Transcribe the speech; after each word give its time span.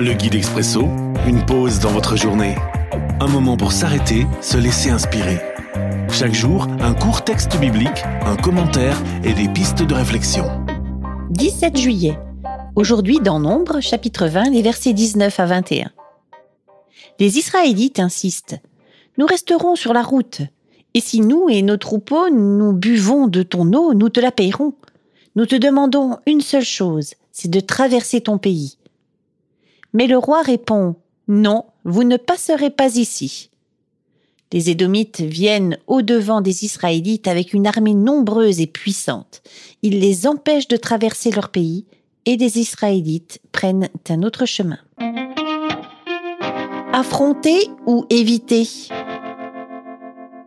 Le 0.00 0.12
guide 0.12 0.36
expresso, 0.36 0.82
une 1.26 1.44
pause 1.44 1.80
dans 1.80 1.90
votre 1.90 2.14
journée. 2.14 2.54
Un 3.18 3.26
moment 3.26 3.56
pour 3.56 3.72
s'arrêter, 3.72 4.28
se 4.40 4.56
laisser 4.56 4.90
inspirer. 4.90 5.40
Chaque 6.12 6.34
jour, 6.34 6.68
un 6.78 6.94
court 6.94 7.24
texte 7.24 7.58
biblique, 7.58 8.04
un 8.24 8.36
commentaire 8.36 8.96
et 9.24 9.32
des 9.32 9.48
pistes 9.48 9.82
de 9.82 9.94
réflexion. 9.94 10.44
17 11.30 11.76
juillet. 11.76 12.16
Aujourd'hui 12.76 13.18
dans 13.18 13.40
Nombre, 13.40 13.80
chapitre 13.80 14.28
20, 14.28 14.50
les 14.50 14.62
versets 14.62 14.92
19 14.92 15.40
à 15.40 15.46
21. 15.46 15.90
Les 17.18 17.38
Israélites 17.38 17.98
insistent. 17.98 18.60
Nous 19.16 19.26
resterons 19.26 19.74
sur 19.74 19.92
la 19.92 20.04
route. 20.04 20.42
Et 20.94 21.00
si 21.00 21.20
nous 21.20 21.48
et 21.48 21.62
nos 21.62 21.76
troupeaux, 21.76 22.30
nous 22.30 22.72
buvons 22.72 23.26
de 23.26 23.42
ton 23.42 23.72
eau, 23.72 23.94
nous 23.94 24.10
te 24.10 24.20
la 24.20 24.30
payerons. 24.30 24.74
Nous 25.34 25.46
te 25.46 25.56
demandons 25.56 26.18
une 26.24 26.40
seule 26.40 26.64
chose, 26.64 27.14
c'est 27.32 27.50
de 27.50 27.58
traverser 27.58 28.20
ton 28.20 28.38
pays. 28.38 28.77
Mais 29.92 30.06
le 30.06 30.18
roi 30.18 30.42
répond 30.42 30.96
Non, 31.28 31.64
vous 31.84 32.04
ne 32.04 32.16
passerez 32.16 32.70
pas 32.70 32.96
ici. 32.96 33.50
Les 34.52 34.70
Édomites 34.70 35.20
viennent 35.20 35.78
au-devant 35.86 36.40
des 36.40 36.64
Israélites 36.64 37.28
avec 37.28 37.52
une 37.52 37.66
armée 37.66 37.94
nombreuse 37.94 38.60
et 38.60 38.66
puissante. 38.66 39.42
Ils 39.82 40.00
les 40.00 40.26
empêchent 40.26 40.68
de 40.68 40.78
traverser 40.78 41.30
leur 41.30 41.50
pays 41.50 41.84
et 42.24 42.36
les 42.36 42.58
Israélites 42.58 43.40
prennent 43.52 43.88
un 44.08 44.22
autre 44.22 44.46
chemin. 44.46 44.78
Affronter 46.94 47.68
ou 47.86 48.06
éviter? 48.08 48.66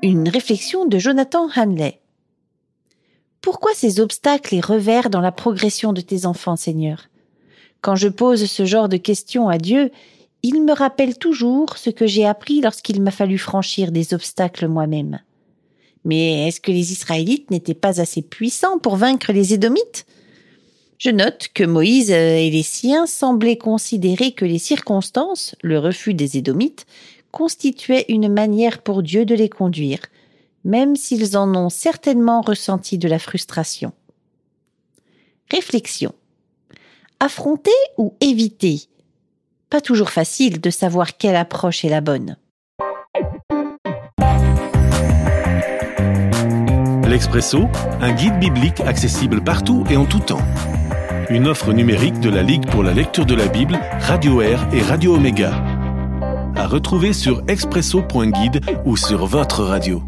Une 0.01 0.29
réflexion 0.29 0.85
de 0.85 0.97
Jonathan 0.97 1.47
Hanley. 1.55 2.01
Pourquoi 3.39 3.71
ces 3.75 3.99
obstacles 3.99 4.55
et 4.55 4.61
revers 4.61 5.11
dans 5.11 5.21
la 5.21 5.31
progression 5.31 5.93
de 5.93 6.01
tes 6.01 6.25
enfants, 6.25 6.55
Seigneur? 6.55 7.10
Quand 7.81 7.95
je 7.95 8.07
pose 8.07 8.45
ce 8.45 8.65
genre 8.65 8.89
de 8.89 8.97
questions 8.97 9.49
à 9.49 9.57
Dieu, 9.57 9.91
il 10.43 10.63
me 10.63 10.73
rappelle 10.73 11.17
toujours 11.17 11.77
ce 11.77 11.89
que 11.89 12.07
j'ai 12.07 12.25
appris 12.25 12.61
lorsqu'il 12.61 13.01
m'a 13.01 13.11
fallu 13.11 13.37
franchir 13.37 13.91
des 13.91 14.13
obstacles 14.13 14.67
moi-même. 14.67 15.19
Mais 16.03 16.47
est-ce 16.47 16.61
que 16.61 16.71
les 16.71 16.91
Israélites 16.91 17.51
n'étaient 17.51 17.73
pas 17.73 18.01
assez 18.01 18.21
puissants 18.21 18.79
pour 18.79 18.95
vaincre 18.95 19.31
les 19.31 19.53
Édomites? 19.53 20.05
Je 20.97 21.09
note 21.09 21.49
que 21.53 21.63
Moïse 21.63 22.11
et 22.11 22.49
les 22.49 22.63
siens 22.63 23.07
semblaient 23.07 23.57
considérer 23.57 24.31
que 24.31 24.45
les 24.45 24.59
circonstances, 24.59 25.55
le 25.61 25.79
refus 25.79 26.13
des 26.13 26.37
Édomites, 26.37 26.85
constituaient 27.31 28.05
une 28.09 28.31
manière 28.31 28.81
pour 28.81 29.01
Dieu 29.01 29.25
de 29.25 29.33
les 29.33 29.49
conduire, 29.49 30.01
même 30.63 30.95
s'ils 30.95 31.37
en 31.37 31.55
ont 31.55 31.69
certainement 31.69 32.41
ressenti 32.41 32.97
de 32.97 33.07
la 33.07 33.19
frustration. 33.19 33.93
Réflexion. 35.49 36.13
Affronter 37.23 37.69
ou 37.99 38.15
éviter 38.19 38.81
Pas 39.69 39.79
toujours 39.79 40.09
facile 40.09 40.59
de 40.59 40.71
savoir 40.71 41.17
quelle 41.17 41.35
approche 41.35 41.85
est 41.85 41.89
la 41.89 42.01
bonne. 42.01 42.35
L'Expresso, 47.07 47.65
un 48.01 48.11
guide 48.13 48.39
biblique 48.39 48.79
accessible 48.79 49.43
partout 49.43 49.83
et 49.91 49.97
en 49.97 50.05
tout 50.05 50.17
temps. 50.17 50.41
Une 51.29 51.47
offre 51.47 51.73
numérique 51.73 52.19
de 52.21 52.31
la 52.31 52.41
Ligue 52.41 52.65
pour 52.71 52.81
la 52.81 52.91
lecture 52.91 53.27
de 53.27 53.35
la 53.35 53.45
Bible, 53.45 53.79
Radio 53.99 54.41
Air 54.41 54.67
et 54.73 54.81
Radio 54.81 55.13
Omega. 55.13 55.53
À 56.55 56.65
retrouver 56.65 57.13
sur 57.13 57.43
expresso.guide 57.47 58.61
ou 58.85 58.97
sur 58.97 59.27
votre 59.27 59.63
radio. 59.63 60.01